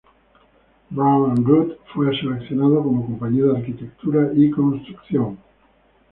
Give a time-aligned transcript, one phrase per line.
[0.89, 5.37] Brown and Root fue seleccionado como compañía de arquitectura y construcción.